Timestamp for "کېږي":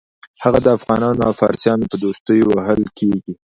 2.97-3.33